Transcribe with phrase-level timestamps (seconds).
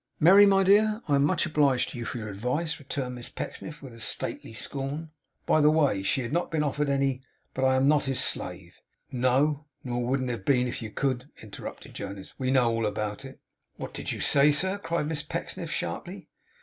[0.19, 3.83] 'Merry, my dear, I am much obliged to you for your advice,' returned Miss Pecksniff,
[3.83, 5.11] with a stately scorn
[5.45, 7.21] by the way, she had not been offered any
[7.53, 11.93] 'but I am not his slave' 'No, nor wouldn't have been if you could,' interrupted
[11.93, 12.33] Jonas.
[12.39, 13.39] 'We know all about it.'
[13.77, 16.29] 'WHAT did you say, sir?' cried Miss Pecksniff, sharply.